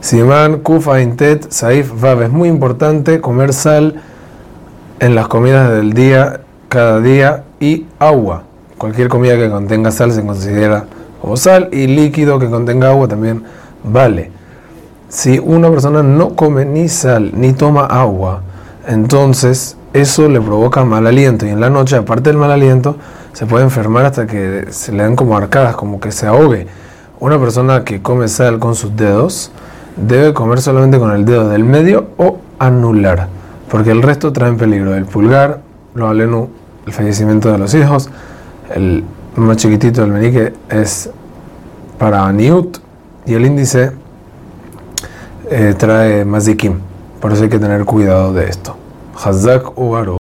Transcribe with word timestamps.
Simán, 0.00 0.60
Kufa, 0.60 1.02
Intet, 1.02 1.50
Saif, 1.50 1.92
Vav. 2.00 2.22
Es 2.22 2.30
muy 2.30 2.48
importante 2.48 3.20
comer 3.20 3.52
sal 3.52 4.00
en 4.98 5.14
las 5.14 5.28
comidas 5.28 5.70
del 5.70 5.92
día, 5.92 6.40
cada 6.70 7.00
día, 7.00 7.44
y 7.60 7.86
agua. 7.98 8.44
Cualquier 8.78 9.08
comida 9.08 9.36
que 9.36 9.50
contenga 9.50 9.90
sal 9.90 10.10
se 10.12 10.24
considera 10.24 10.86
como 11.20 11.36
sal, 11.36 11.68
y 11.70 11.86
líquido 11.86 12.38
que 12.38 12.48
contenga 12.48 12.88
agua 12.88 13.08
también 13.08 13.42
vale. 13.84 14.32
Si 15.10 15.38
una 15.38 15.70
persona 15.70 16.02
no 16.02 16.34
come 16.34 16.64
ni 16.64 16.88
sal 16.88 17.32
ni 17.34 17.52
toma 17.52 17.84
agua, 17.84 18.40
entonces 18.86 19.76
eso 19.92 20.28
le 20.28 20.40
provoca 20.40 20.82
mal 20.82 21.06
aliento. 21.06 21.44
Y 21.44 21.50
en 21.50 21.60
la 21.60 21.68
noche, 21.68 21.96
aparte 21.96 22.30
del 22.30 22.38
mal 22.38 22.50
aliento, 22.50 22.96
se 23.34 23.44
puede 23.44 23.64
enfermar 23.64 24.06
hasta 24.06 24.26
que 24.26 24.68
se 24.70 24.92
le 24.92 25.02
dan 25.02 25.14
como 25.14 25.36
arcadas, 25.36 25.76
como 25.76 26.00
que 26.00 26.10
se 26.10 26.26
ahogue. 26.26 26.66
Una 27.18 27.38
persona 27.38 27.84
que 27.84 28.00
come 28.00 28.28
sal 28.28 28.58
con 28.58 28.74
sus 28.74 28.96
dedos 28.96 29.52
debe 30.06 30.32
comer 30.34 30.60
solamente 30.60 30.98
con 30.98 31.10
el 31.12 31.24
dedo 31.24 31.48
del 31.48 31.64
medio 31.64 32.08
o 32.16 32.38
anular, 32.58 33.28
porque 33.70 33.90
el 33.90 34.02
resto 34.02 34.32
trae 34.32 34.50
en 34.50 34.56
peligro. 34.56 34.94
El 34.94 35.04
pulgar, 35.04 35.60
lo 35.94 36.08
alenu, 36.08 36.48
el 36.86 36.92
fallecimiento 36.92 37.50
de 37.50 37.58
los 37.58 37.74
hijos, 37.74 38.10
el 38.74 39.04
más 39.36 39.56
chiquitito 39.56 40.00
del 40.00 40.10
menique 40.10 40.52
es 40.68 41.10
para 41.98 42.26
aniut 42.26 42.78
y 43.26 43.34
el 43.34 43.44
índice 43.44 43.92
eh, 45.50 45.74
trae 45.76 46.24
mazikim. 46.24 46.78
Por 47.20 47.32
eso 47.32 47.42
hay 47.42 47.48
que 47.48 47.58
tener 47.58 47.84
cuidado 47.84 48.32
de 48.32 48.48
esto. 48.48 48.76
Hazak 49.22 49.78
Ugaru. 49.78 50.18